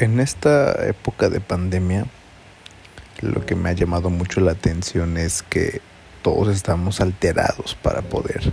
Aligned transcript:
En 0.00 0.18
esta 0.18 0.72
época 0.86 1.28
de 1.28 1.40
pandemia, 1.40 2.06
lo 3.20 3.44
que 3.44 3.54
me 3.54 3.68
ha 3.68 3.74
llamado 3.74 4.08
mucho 4.08 4.40
la 4.40 4.52
atención 4.52 5.18
es 5.18 5.42
que 5.42 5.82
todos 6.22 6.48
estamos 6.48 7.02
alterados 7.02 7.74
para 7.74 8.00
poder 8.00 8.50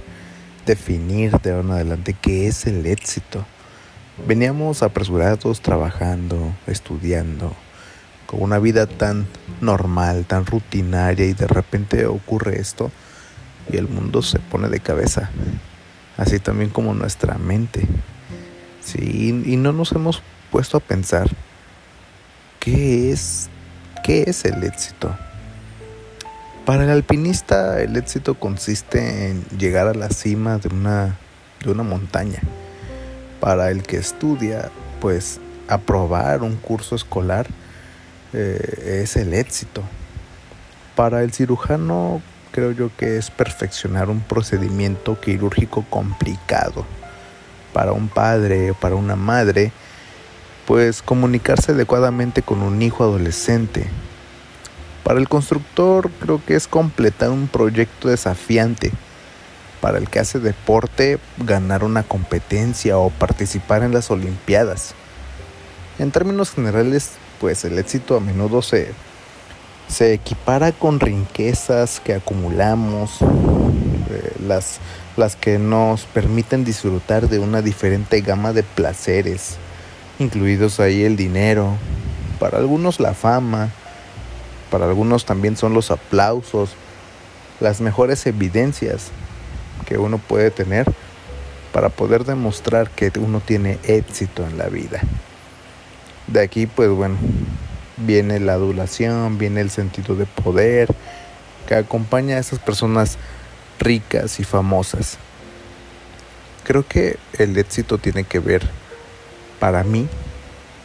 definir 0.65 1.31
de 1.39 1.51
ahora 1.51 1.63
en 1.63 1.71
adelante 1.71 2.17
qué 2.21 2.47
es 2.47 2.67
el 2.67 2.85
éxito. 2.85 3.45
Veníamos 4.27 4.83
apresurados 4.83 5.61
trabajando, 5.61 6.53
estudiando, 6.67 7.53
con 8.25 8.41
una 8.41 8.59
vida 8.59 8.85
tan 8.85 9.25
normal, 9.61 10.25
tan 10.25 10.45
rutinaria 10.45 11.27
y 11.27 11.31
de 11.31 11.47
repente 11.47 12.07
ocurre 12.07 12.59
esto 12.59 12.91
y 13.71 13.77
el 13.77 13.87
mundo 13.87 14.21
se 14.21 14.39
pone 14.39 14.67
de 14.67 14.81
cabeza, 14.81 15.29
así 16.17 16.39
también 16.39 16.71
como 16.71 16.93
nuestra 16.93 17.37
mente. 17.37 17.87
Sí, 18.81 19.43
y 19.45 19.55
no 19.55 19.71
nos 19.71 19.93
hemos 19.93 20.21
puesto 20.51 20.77
a 20.77 20.79
pensar 20.79 21.27
qué 22.59 23.11
es, 23.11 23.49
qué 24.03 24.23
es 24.27 24.45
el 24.45 24.63
éxito. 24.63 25.15
Para 26.65 26.83
el 26.83 26.89
alpinista 26.89 27.81
el 27.81 27.95
éxito 27.95 28.35
consiste 28.35 29.29
en 29.29 29.45
llegar 29.57 29.87
a 29.87 29.93
la 29.93 30.09
cima 30.09 30.57
de 30.57 30.67
una, 30.67 31.17
de 31.63 31.71
una 31.71 31.83
montaña. 31.83 32.41
Para 33.39 33.71
el 33.71 33.83
que 33.83 33.97
estudia, 33.97 34.69
pues 34.99 35.39
aprobar 35.67 36.41
un 36.41 36.55
curso 36.57 36.95
escolar 36.95 37.47
eh, 38.33 39.01
es 39.03 39.15
el 39.15 39.33
éxito. 39.33 39.83
Para 40.95 41.23
el 41.23 41.31
cirujano 41.31 42.21
creo 42.51 42.71
yo 42.71 42.89
que 42.97 43.17
es 43.17 43.29
perfeccionar 43.29 44.09
un 44.09 44.19
procedimiento 44.19 45.21
quirúrgico 45.21 45.85
complicado. 45.89 46.85
Para 47.71 47.91
un 47.91 48.09
padre 48.09 48.71
o 48.71 48.73
para 48.73 48.95
una 48.95 49.15
madre, 49.15 49.71
pues 50.67 51.01
comunicarse 51.01 51.71
adecuadamente 51.71 52.41
con 52.41 52.61
un 52.61 52.81
hijo 52.81 53.05
adolescente. 53.05 53.87
Para 55.05 55.17
el 55.17 55.29
constructor 55.29 56.11
creo 56.19 56.43
que 56.45 56.55
es 56.55 56.67
completar 56.67 57.29
un 57.29 57.47
proyecto 57.47 58.09
desafiante. 58.09 58.91
Para 59.79 59.97
el 59.97 60.09
que 60.09 60.19
hace 60.19 60.39
deporte, 60.39 61.19
ganar 61.37 61.85
una 61.85 62.03
competencia 62.03 62.97
o 62.97 63.09
participar 63.11 63.81
en 63.83 63.93
las 63.93 64.11
Olimpiadas. 64.11 64.93
En 65.99 66.11
términos 66.11 66.51
generales, 66.51 67.11
pues 67.39 67.63
el 67.63 67.79
éxito 67.79 68.17
a 68.17 68.19
menudo 68.19 68.61
se, 68.61 68.91
se 69.87 70.13
equipara 70.13 70.73
con 70.73 70.99
riquezas 70.99 72.01
que 72.01 72.13
acumulamos, 72.13 73.21
eh, 73.21 74.33
las, 74.45 74.79
las 75.15 75.37
que 75.37 75.59
nos 75.59 76.03
permiten 76.03 76.65
disfrutar 76.65 77.29
de 77.29 77.39
una 77.39 77.61
diferente 77.61 78.19
gama 78.19 78.51
de 78.51 78.63
placeres 78.63 79.57
incluidos 80.19 80.79
ahí 80.79 81.03
el 81.03 81.15
dinero, 81.15 81.77
para 82.39 82.57
algunos 82.57 82.99
la 82.99 83.13
fama, 83.13 83.69
para 84.71 84.85
algunos 84.85 85.25
también 85.25 85.57
son 85.57 85.73
los 85.73 85.91
aplausos, 85.91 86.71
las 87.59 87.81
mejores 87.81 88.25
evidencias 88.25 89.11
que 89.85 89.97
uno 89.97 90.17
puede 90.17 90.51
tener 90.51 90.85
para 91.71 91.89
poder 91.89 92.25
demostrar 92.25 92.89
que 92.89 93.11
uno 93.19 93.39
tiene 93.39 93.79
éxito 93.83 94.45
en 94.45 94.57
la 94.57 94.67
vida. 94.67 95.01
De 96.27 96.41
aquí 96.41 96.67
pues 96.67 96.89
bueno, 96.89 97.17
viene 97.97 98.39
la 98.39 98.53
adulación, 98.53 99.37
viene 99.37 99.61
el 99.61 99.69
sentido 99.69 100.15
de 100.15 100.25
poder 100.25 100.89
que 101.67 101.75
acompaña 101.75 102.37
a 102.37 102.39
esas 102.39 102.59
personas 102.59 103.17
ricas 103.79 104.39
y 104.39 104.43
famosas. 104.43 105.17
Creo 106.63 106.85
que 106.85 107.17
el 107.37 107.57
éxito 107.57 107.97
tiene 107.97 108.23
que 108.23 108.39
ver 108.39 108.67
para 109.59 109.83
mí, 109.83 110.07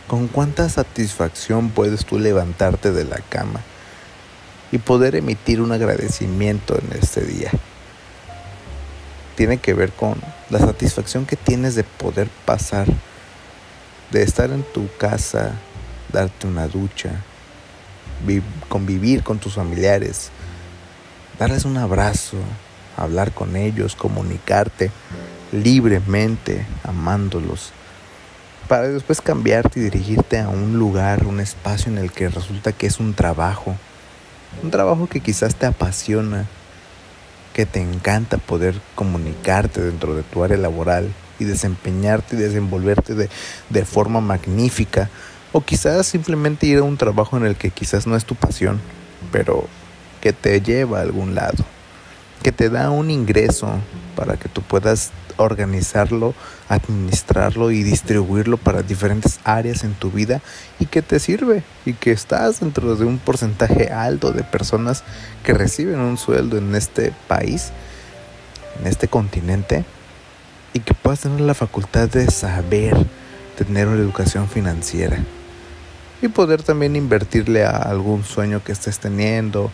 ¿con 0.08 0.28
cuánta 0.28 0.68
satisfacción 0.68 1.70
puedes 1.70 2.04
tú 2.04 2.18
levantarte 2.18 2.92
de 2.92 3.04
la 3.04 3.18
cama 3.18 3.60
y 4.70 4.78
poder 4.78 5.16
emitir 5.16 5.60
un 5.60 5.72
agradecimiento 5.72 6.78
en 6.78 6.98
este 6.98 7.22
día? 7.22 7.50
Tiene 9.36 9.58
que 9.58 9.74
ver 9.74 9.92
con 9.92 10.20
la 10.50 10.58
satisfacción 10.58 11.26
que 11.26 11.36
tienes 11.36 11.74
de 11.74 11.84
poder 11.84 12.28
pasar, 12.44 12.86
de 14.10 14.22
estar 14.22 14.50
en 14.50 14.62
tu 14.62 14.88
casa, 14.98 15.52
darte 16.12 16.46
una 16.46 16.66
ducha, 16.68 17.10
convivir 18.68 19.22
con 19.22 19.38
tus 19.38 19.54
familiares, 19.54 20.30
darles 21.38 21.64
un 21.64 21.76
abrazo, 21.76 22.36
hablar 22.96 23.32
con 23.32 23.56
ellos, 23.56 23.96
comunicarte 23.96 24.90
libremente, 25.50 26.66
amándolos 26.84 27.72
para 28.68 28.88
después 28.88 29.20
cambiarte 29.20 29.80
y 29.80 29.82
dirigirte 29.82 30.38
a 30.38 30.48
un 30.48 30.78
lugar, 30.78 31.26
un 31.26 31.40
espacio 31.40 31.90
en 31.92 31.98
el 31.98 32.12
que 32.12 32.28
resulta 32.28 32.72
que 32.72 32.86
es 32.86 33.00
un 33.00 33.14
trabajo, 33.14 33.76
un 34.62 34.70
trabajo 34.70 35.06
que 35.06 35.20
quizás 35.20 35.54
te 35.54 35.66
apasiona, 35.66 36.46
que 37.52 37.66
te 37.66 37.80
encanta 37.80 38.38
poder 38.38 38.74
comunicarte 38.94 39.80
dentro 39.80 40.14
de 40.14 40.22
tu 40.22 40.42
área 40.42 40.56
laboral 40.56 41.12
y 41.38 41.44
desempeñarte 41.44 42.36
y 42.36 42.38
desenvolverte 42.38 43.14
de, 43.14 43.28
de 43.68 43.84
forma 43.84 44.20
magnífica, 44.20 45.10
o 45.52 45.60
quizás 45.60 46.06
simplemente 46.06 46.66
ir 46.66 46.78
a 46.78 46.82
un 46.82 46.96
trabajo 46.96 47.36
en 47.36 47.44
el 47.44 47.56
que 47.56 47.70
quizás 47.70 48.06
no 48.06 48.16
es 48.16 48.24
tu 48.24 48.34
pasión, 48.34 48.80
pero 49.30 49.66
que 50.20 50.32
te 50.32 50.60
lleva 50.60 50.98
a 50.98 51.02
algún 51.02 51.34
lado, 51.34 51.64
que 52.42 52.52
te 52.52 52.70
da 52.70 52.90
un 52.90 53.10
ingreso 53.10 53.68
para 54.16 54.36
que 54.36 54.48
tú 54.48 54.62
puedas 54.62 55.10
organizarlo, 55.36 56.34
administrarlo 56.68 57.70
y 57.70 57.82
distribuirlo 57.82 58.56
para 58.56 58.82
diferentes 58.82 59.40
áreas 59.44 59.84
en 59.84 59.94
tu 59.94 60.10
vida 60.10 60.40
y 60.78 60.86
que 60.86 61.02
te 61.02 61.18
sirve 61.18 61.62
y 61.84 61.94
que 61.94 62.12
estás 62.12 62.60
dentro 62.60 62.96
de 62.96 63.04
un 63.04 63.18
porcentaje 63.18 63.90
alto 63.90 64.32
de 64.32 64.42
personas 64.42 65.04
que 65.42 65.54
reciben 65.54 66.00
un 66.00 66.18
sueldo 66.18 66.58
en 66.58 66.74
este 66.74 67.12
país, 67.28 67.72
en 68.80 68.86
este 68.86 69.08
continente 69.08 69.84
y 70.72 70.80
que 70.80 70.94
puedas 70.94 71.20
tener 71.20 71.40
la 71.40 71.54
facultad 71.54 72.08
de 72.08 72.30
saber 72.30 72.96
tener 73.56 73.88
una 73.88 74.00
educación 74.00 74.48
financiera 74.48 75.18
y 76.22 76.28
poder 76.28 76.62
también 76.62 76.96
invertirle 76.96 77.64
a 77.64 77.76
algún 77.76 78.24
sueño 78.24 78.62
que 78.64 78.72
estés 78.72 78.98
teniendo 78.98 79.70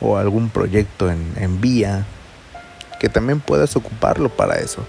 o 0.00 0.16
algún 0.16 0.48
proyecto 0.48 1.10
en, 1.10 1.60
vía 1.60 2.06
que 2.98 3.08
también 3.08 3.40
puedas 3.40 3.76
ocuparlo 3.76 4.30
para 4.30 4.58
eso 4.58 4.84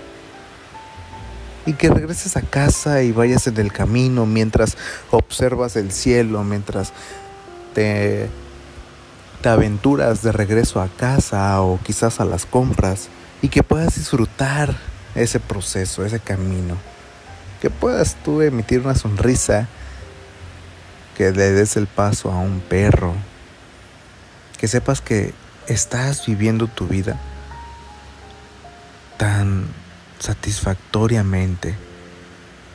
y 1.65 1.73
que 1.73 1.89
regreses 1.89 2.37
a 2.37 2.41
casa 2.41 3.03
y 3.03 3.11
vayas 3.11 3.47
en 3.47 3.57
el 3.57 3.71
camino 3.71 4.25
mientras 4.25 4.77
observas 5.11 5.75
el 5.75 5.91
cielo, 5.91 6.43
mientras 6.43 6.93
te, 7.73 8.29
aventuras 9.43 10.21
de 10.21 10.31
regreso 10.31 10.81
a 10.81 10.87
casa 10.87 11.61
o 11.61 11.79
quizás 11.83 12.19
a 12.19 12.25
las 12.25 12.45
compras 12.45 13.09
y 13.41 13.49
que 13.49 13.63
puedas 13.63 13.95
disfrutar 13.95 14.75
ese 15.15 15.39
proceso, 15.39 16.05
ese 16.05 16.19
camino. 16.19 16.77
Que 17.59 17.69
puedas 17.69 18.15
tú 18.23 18.41
emitir 18.41 18.81
una 18.81 18.95
sonrisa, 18.95 19.67
que 21.15 21.31
le 21.31 21.51
des 21.51 21.77
el 21.77 21.87
paso 21.87 22.31
a 22.31 22.39
un 22.39 22.59
perro, 22.59 23.13
que 24.57 24.67
sepas 24.67 25.01
que 25.01 25.33
estás 25.67 26.25
viviendo 26.25 26.67
tu 26.67 26.87
vida 26.87 27.19
tan 29.21 29.67
satisfactoriamente, 30.21 31.75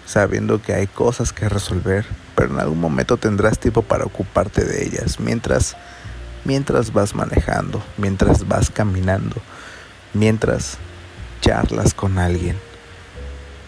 sabiendo 0.04 0.60
que 0.60 0.74
hay 0.74 0.86
cosas 0.86 1.32
que 1.32 1.48
resolver, 1.48 2.04
pero 2.34 2.50
en 2.52 2.60
algún 2.60 2.80
momento 2.80 3.16
tendrás 3.16 3.58
tiempo 3.58 3.82
para 3.82 4.04
ocuparte 4.04 4.64
de 4.64 4.84
ellas, 4.84 5.20
mientras 5.20 5.76
mientras 6.44 6.92
vas 6.92 7.14
manejando, 7.14 7.82
mientras 7.96 8.46
vas 8.46 8.70
caminando, 8.70 9.36
mientras 10.14 10.78
charlas 11.40 11.92
con 11.94 12.18
alguien. 12.18 12.56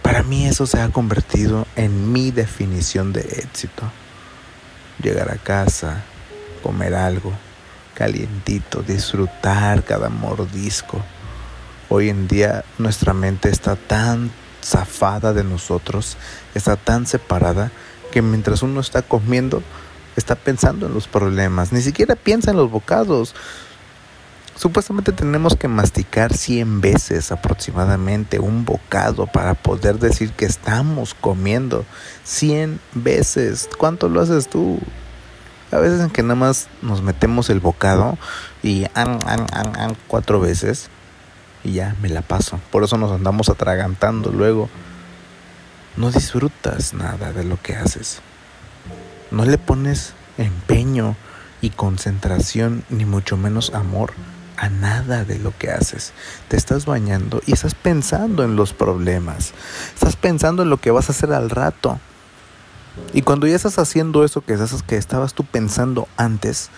Para 0.02 0.22
mí 0.22 0.46
eso 0.46 0.66
se 0.66 0.80
ha 0.80 0.88
convertido 0.88 1.66
en 1.76 2.12
mi 2.12 2.30
definición 2.30 3.12
de 3.12 3.20
éxito. 3.20 3.82
Llegar 5.02 5.30
a 5.30 5.36
casa, 5.36 6.02
comer 6.62 6.94
algo 6.94 7.32
calientito, 7.94 8.82
disfrutar 8.82 9.84
cada 9.84 10.08
mordisco 10.08 11.02
Hoy 11.90 12.10
en 12.10 12.28
día 12.28 12.64
nuestra 12.76 13.14
mente 13.14 13.48
está 13.48 13.74
tan 13.74 14.30
zafada 14.62 15.32
de 15.32 15.42
nosotros, 15.42 16.18
está 16.54 16.76
tan 16.76 17.06
separada, 17.06 17.72
que 18.12 18.20
mientras 18.20 18.62
uno 18.62 18.80
está 18.80 19.00
comiendo, 19.00 19.62
está 20.16 20.34
pensando 20.34 20.86
en 20.86 20.92
los 20.92 21.08
problemas, 21.08 21.72
ni 21.72 21.80
siquiera 21.80 22.14
piensa 22.14 22.50
en 22.50 22.58
los 22.58 22.70
bocados. 22.70 23.34
Supuestamente 24.54 25.12
tenemos 25.12 25.56
que 25.56 25.68
masticar 25.68 26.34
100 26.34 26.82
veces 26.82 27.32
aproximadamente 27.32 28.38
un 28.38 28.66
bocado 28.66 29.26
para 29.26 29.54
poder 29.54 29.98
decir 29.98 30.32
que 30.32 30.44
estamos 30.44 31.14
comiendo 31.14 31.86
100 32.24 32.80
veces. 32.94 33.68
¿Cuánto 33.78 34.08
lo 34.08 34.20
haces 34.20 34.48
tú? 34.48 34.78
A 35.70 35.78
veces 35.78 36.00
en 36.00 36.10
que 36.10 36.22
nada 36.22 36.34
más 36.34 36.68
nos 36.82 37.02
metemos 37.02 37.48
el 37.50 37.60
bocado 37.60 38.18
y 38.62 38.84
an, 38.94 39.20
an, 39.26 39.46
an, 39.52 39.96
cuatro 40.08 40.40
veces 40.40 40.90
y 41.68 41.74
ya 41.74 41.94
me 42.00 42.08
la 42.08 42.22
paso. 42.22 42.58
Por 42.70 42.82
eso 42.82 42.96
nos 42.98 43.12
andamos 43.12 43.48
atragantando 43.48 44.30
luego. 44.30 44.68
No 45.96 46.10
disfrutas 46.10 46.94
nada 46.94 47.32
de 47.32 47.44
lo 47.44 47.60
que 47.60 47.76
haces. 47.76 48.20
No 49.30 49.44
le 49.44 49.58
pones 49.58 50.14
empeño 50.38 51.16
y 51.60 51.70
concentración, 51.70 52.84
ni 52.88 53.04
mucho 53.04 53.36
menos 53.36 53.74
amor 53.74 54.12
a 54.56 54.68
nada 54.70 55.24
de 55.24 55.38
lo 55.38 55.56
que 55.56 55.70
haces. 55.70 56.12
Te 56.48 56.56
estás 56.56 56.86
bañando 56.86 57.42
y 57.46 57.52
estás 57.52 57.74
pensando 57.74 58.42
en 58.44 58.56
los 58.56 58.72
problemas. 58.72 59.52
Estás 59.94 60.16
pensando 60.16 60.62
en 60.62 60.70
lo 60.70 60.78
que 60.78 60.90
vas 60.90 61.08
a 61.08 61.12
hacer 61.12 61.32
al 61.32 61.50
rato. 61.50 62.00
Y 63.12 63.22
cuando 63.22 63.46
ya 63.46 63.56
estás 63.56 63.78
haciendo 63.78 64.24
eso 64.24 64.40
que, 64.40 64.56
que 64.86 64.96
estabas 64.96 65.34
tú 65.34 65.44
pensando 65.44 66.08
antes, 66.16 66.70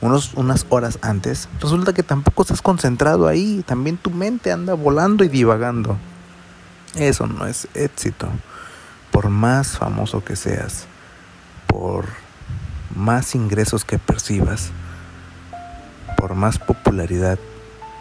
unos, 0.00 0.34
unas 0.34 0.66
horas 0.68 0.98
antes, 1.02 1.48
resulta 1.60 1.92
que 1.92 2.02
tampoco 2.02 2.42
estás 2.42 2.62
concentrado 2.62 3.26
ahí. 3.28 3.62
También 3.66 3.96
tu 3.96 4.10
mente 4.10 4.52
anda 4.52 4.74
volando 4.74 5.24
y 5.24 5.28
divagando. 5.28 5.96
Eso 6.94 7.26
no 7.26 7.46
es 7.46 7.68
éxito. 7.74 8.28
Por 9.10 9.28
más 9.28 9.78
famoso 9.78 10.22
que 10.24 10.36
seas, 10.36 10.86
por 11.66 12.06
más 12.94 13.34
ingresos 13.34 13.84
que 13.84 13.98
percibas, 13.98 14.70
por 16.16 16.34
más 16.34 16.58
popularidad, 16.58 17.38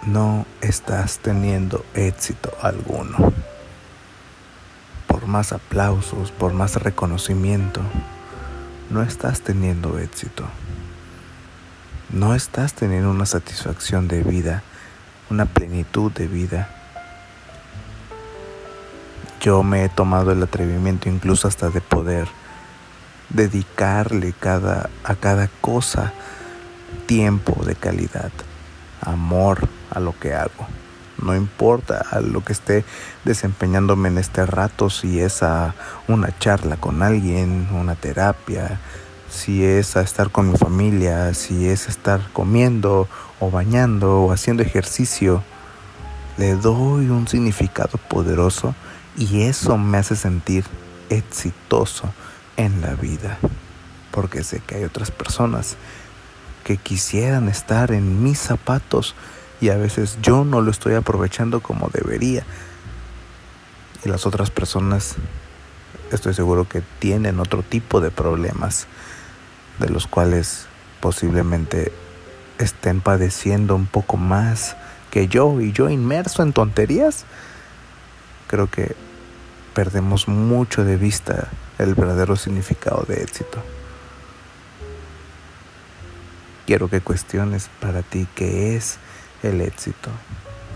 no 0.05 0.45
estás 0.61 1.19
teniendo 1.19 1.85
éxito 1.93 2.51
alguno. 2.61 3.33
Por 5.07 5.27
más 5.27 5.53
aplausos, 5.53 6.31
por 6.31 6.53
más 6.53 6.75
reconocimiento, 6.75 7.81
no 8.89 9.01
estás 9.01 9.41
teniendo 9.41 9.99
éxito. 9.99 10.45
No 12.09 12.35
estás 12.35 12.73
teniendo 12.73 13.09
una 13.09 13.25
satisfacción 13.25 14.07
de 14.07 14.21
vida, 14.21 14.63
una 15.29 15.45
plenitud 15.45 16.11
de 16.11 16.27
vida. 16.27 16.69
Yo 19.41 19.63
me 19.63 19.85
he 19.85 19.89
tomado 19.89 20.31
el 20.31 20.41
atrevimiento 20.43 21.09
incluso 21.09 21.47
hasta 21.47 21.69
de 21.69 21.81
poder 21.81 22.27
dedicarle 23.29 24.33
cada, 24.33 24.89
a 25.03 25.15
cada 25.15 25.49
cosa 25.61 26.13
tiempo 27.07 27.65
de 27.65 27.75
calidad, 27.75 28.31
amor 29.01 29.67
a 29.89 29.99
lo 29.99 30.17
que 30.17 30.33
hago. 30.33 30.67
No 31.17 31.35
importa 31.35 32.05
a 32.11 32.19
lo 32.19 32.43
que 32.43 32.53
esté 32.53 32.85
desempeñándome 33.23 34.09
en 34.09 34.17
este 34.17 34.45
rato, 34.45 34.89
si 34.89 35.19
es 35.19 35.41
a 35.43 35.73
una 36.07 36.37
charla 36.37 36.77
con 36.77 37.01
alguien, 37.01 37.69
una 37.73 37.95
terapia, 37.95 38.79
si 39.29 39.63
es 39.63 39.97
a 39.97 40.01
estar 40.01 40.31
con 40.31 40.51
mi 40.51 40.57
familia, 40.57 41.33
si 41.33 41.67
es 41.67 41.87
estar 41.87 42.21
comiendo 42.33 43.07
o 43.39 43.51
bañando 43.51 44.21
o 44.21 44.31
haciendo 44.31 44.63
ejercicio. 44.63 45.43
Le 46.37 46.55
doy 46.55 47.09
un 47.09 47.27
significado 47.27 47.97
poderoso 48.09 48.75
y 49.17 49.43
eso 49.43 49.77
me 49.77 49.97
hace 49.97 50.15
sentir 50.15 50.65
exitoso 51.09 52.13
en 52.57 52.81
la 52.81 52.95
vida. 52.95 53.37
Porque 54.11 54.43
sé 54.43 54.61
que 54.65 54.75
hay 54.75 54.83
otras 54.83 55.11
personas 55.11 55.77
que 56.63 56.77
quisieran 56.77 57.47
estar 57.47 57.91
en 57.91 58.23
mis 58.23 58.39
zapatos 58.39 59.15
y 59.61 59.69
a 59.69 59.77
veces 59.77 60.17
yo 60.21 60.43
no 60.43 60.61
lo 60.61 60.71
estoy 60.71 60.95
aprovechando 60.95 61.61
como 61.61 61.89
debería. 61.89 62.43
Y 64.03 64.09
las 64.09 64.25
otras 64.25 64.51
personas 64.51 65.15
estoy 66.15 66.33
seguro 66.33 66.67
que 66.67 66.81
tienen 66.99 67.39
otro 67.39 67.63
tipo 67.63 68.01
de 68.01 68.11
problemas 68.11 68.87
de 69.79 69.89
los 69.89 70.07
cuales 70.07 70.67
posiblemente 71.01 71.91
estén 72.57 73.01
padeciendo 73.01 73.75
un 73.75 73.85
poco 73.85 74.17
más 74.17 74.75
que 75.11 75.27
yo 75.27 75.61
y 75.61 75.71
yo 75.71 75.89
inmerso 75.89 76.43
en 76.43 76.53
tonterías. 76.53 77.25
Creo 78.47 78.69
que 78.69 78.95
perdemos 79.73 80.27
mucho 80.27 80.83
de 80.83 80.97
vista 80.97 81.49
el 81.77 81.93
verdadero 81.95 82.35
significado 82.35 83.05
de 83.07 83.21
éxito 83.21 83.61
quiero 86.65 86.89
que 86.89 87.01
cuestiones 87.01 87.69
para 87.79 88.01
ti 88.01 88.27
qué 88.35 88.75
es 88.75 88.97
el 89.43 89.61
éxito. 89.61 90.09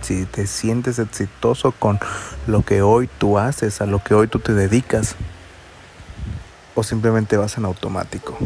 Si 0.01 0.25
te 0.25 0.47
sientes 0.47 0.99
exitoso 0.99 1.71
con 1.71 1.99
lo 2.47 2.63
que 2.63 2.81
hoy 2.81 3.09
tú 3.17 3.37
haces, 3.37 3.81
a 3.81 3.85
lo 3.85 4.03
que 4.03 4.13
hoy 4.13 4.27
tú 4.27 4.39
te 4.39 4.53
dedicas, 4.53 5.15
o 6.75 6.83
simplemente 6.83 7.37
vas 7.37 7.57
en 7.57 7.65
automático, 7.65 8.37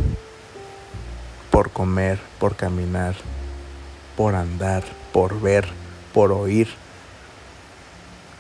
por 1.51 1.71
comer, 1.71 2.19
por 2.39 2.55
caminar, 2.55 3.15
por 4.17 4.35
andar, 4.35 4.83
por 5.11 5.39
ver, 5.39 5.67
por 6.13 6.31
oír, 6.31 6.67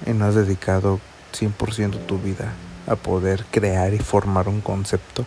y 0.05 0.11
no 0.11 0.25
has 0.25 0.35
dedicado 0.35 0.99
100% 1.33 2.05
tu 2.05 2.17
vida 2.17 2.53
a 2.87 2.95
poder 2.95 3.45
crear 3.51 3.93
y 3.93 3.99
formar 3.99 4.47
un 4.47 4.61
concepto 4.61 5.25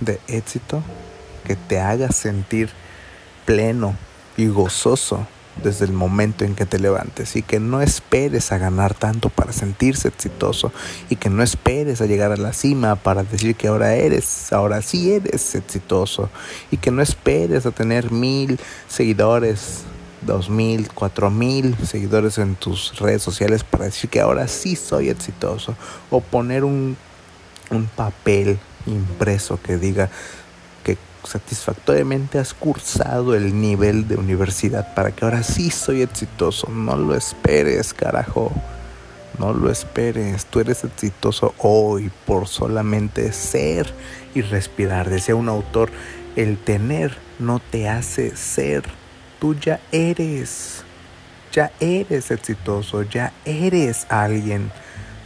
de 0.00 0.20
éxito 0.26 0.82
que 1.44 1.56
te 1.56 1.80
haga 1.80 2.10
sentir 2.12 2.70
pleno 3.46 3.96
y 4.36 4.48
gozoso 4.48 5.26
desde 5.62 5.84
el 5.84 5.92
momento 5.92 6.44
en 6.44 6.54
que 6.54 6.66
te 6.66 6.78
levantes 6.78 7.36
y 7.36 7.42
que 7.42 7.60
no 7.60 7.82
esperes 7.82 8.52
a 8.52 8.58
ganar 8.58 8.94
tanto 8.94 9.28
para 9.28 9.52
sentirse 9.52 10.08
exitoso 10.08 10.72
y 11.08 11.16
que 11.16 11.30
no 11.30 11.42
esperes 11.42 12.00
a 12.00 12.06
llegar 12.06 12.32
a 12.32 12.36
la 12.36 12.52
cima 12.52 12.96
para 12.96 13.24
decir 13.24 13.54
que 13.56 13.68
ahora 13.68 13.94
eres, 13.94 14.52
ahora 14.52 14.82
sí 14.82 15.12
eres 15.12 15.54
exitoso 15.54 16.30
y 16.70 16.76
que 16.76 16.90
no 16.90 17.02
esperes 17.02 17.66
a 17.66 17.70
tener 17.70 18.10
mil 18.10 18.58
seguidores, 18.88 19.82
dos 20.22 20.50
mil, 20.50 20.88
cuatro 20.92 21.30
mil 21.30 21.76
seguidores 21.86 22.38
en 22.38 22.54
tus 22.54 22.98
redes 22.98 23.22
sociales 23.22 23.64
para 23.64 23.86
decir 23.86 24.10
que 24.10 24.20
ahora 24.20 24.48
sí 24.48 24.76
soy 24.76 25.08
exitoso 25.08 25.76
o 26.10 26.20
poner 26.20 26.64
un, 26.64 26.96
un 27.70 27.86
papel 27.86 28.58
impreso 28.86 29.60
que 29.62 29.76
diga 29.76 30.10
satisfactoriamente 31.28 32.38
has 32.38 32.54
cursado 32.54 33.34
el 33.34 33.60
nivel 33.60 34.08
de 34.08 34.16
universidad 34.16 34.94
para 34.94 35.12
que 35.12 35.24
ahora 35.24 35.42
sí 35.42 35.70
soy 35.70 36.02
exitoso. 36.02 36.68
No 36.68 36.96
lo 36.96 37.14
esperes, 37.14 37.92
carajo. 37.94 38.50
No 39.38 39.52
lo 39.52 39.70
esperes. 39.70 40.46
Tú 40.46 40.60
eres 40.60 40.82
exitoso 40.84 41.54
hoy 41.58 42.10
por 42.26 42.48
solamente 42.48 43.32
ser 43.32 43.92
y 44.34 44.40
respirar. 44.40 45.08
Decía 45.08 45.36
un 45.36 45.48
autor, 45.48 45.90
el 46.34 46.58
tener 46.58 47.16
no 47.38 47.60
te 47.60 47.88
hace 47.88 48.34
ser. 48.36 48.84
Tú 49.38 49.54
ya 49.54 49.80
eres. 49.92 50.82
Ya 51.52 51.70
eres 51.78 52.30
exitoso. 52.30 53.02
Ya 53.02 53.32
eres 53.44 54.06
alguien. 54.08 54.72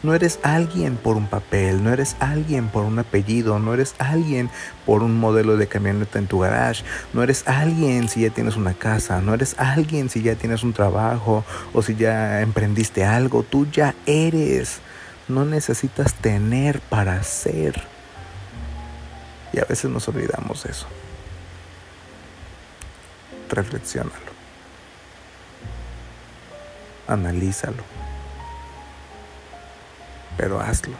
No 0.02 0.14
eres 0.14 0.40
alguien 0.42 0.96
por 0.96 1.16
un 1.16 1.28
papel, 1.28 1.84
no 1.84 1.92
eres 1.92 2.16
alguien 2.18 2.68
por 2.68 2.84
un 2.84 2.98
apellido, 2.98 3.60
no 3.60 3.72
eres 3.72 3.94
alguien 3.98 4.50
por 4.84 5.04
un 5.04 5.16
modelo 5.16 5.56
de 5.56 5.68
camioneta 5.68 6.18
en 6.18 6.26
tu 6.26 6.40
garage, 6.40 6.84
no 7.12 7.22
eres 7.22 7.46
alguien 7.46 8.08
si 8.08 8.22
ya 8.22 8.30
tienes 8.30 8.56
una 8.56 8.74
casa, 8.74 9.20
no 9.20 9.32
eres 9.32 9.54
alguien 9.58 10.10
si 10.10 10.20
ya 10.20 10.34
tienes 10.34 10.64
un 10.64 10.72
trabajo 10.72 11.44
o 11.72 11.82
si 11.82 11.94
ya 11.94 12.40
emprendiste 12.40 13.04
algo, 13.04 13.44
tú 13.44 13.68
ya 13.70 13.94
eres. 14.06 14.80
No 15.28 15.44
necesitas 15.44 16.14
tener 16.14 16.80
para 16.80 17.22
ser. 17.22 17.80
Y 19.52 19.60
a 19.60 19.64
veces 19.64 19.88
nos 19.88 20.08
olvidamos 20.08 20.64
de 20.64 20.72
eso. 20.72 20.88
Reflexiónalo. 23.48 24.32
Analízalo 27.06 28.01
pero 30.36 30.60
hazlo. 30.60 30.96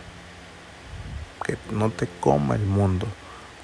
Que 1.45 1.57
no 1.71 1.91
te 1.91 2.07
coma 2.21 2.55
el 2.55 2.65
mundo 2.65 3.07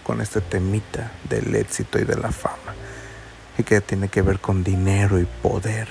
con 0.05 0.21
este 0.21 0.41
temita 0.41 1.13
del 1.29 1.55
éxito 1.55 1.99
y 1.99 2.05
de 2.05 2.17
la 2.17 2.33
fama. 2.33 2.75
Y 3.57 3.63
que 3.63 3.81
tiene 3.81 4.09
que 4.09 4.23
ver 4.23 4.41
con 4.41 4.65
dinero 4.65 5.21
y 5.21 5.25
poder. 5.25 5.89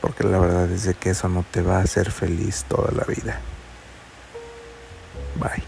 Porque 0.00 0.24
la 0.24 0.38
verdad 0.38 0.70
es 0.70 0.94
que 0.96 1.10
eso 1.10 1.28
no 1.28 1.44
te 1.50 1.62
va 1.62 1.78
a 1.78 1.82
hacer 1.82 2.10
feliz 2.10 2.64
toda 2.68 2.92
la 2.92 3.04
vida. 3.04 3.40
Bye. 5.36 5.67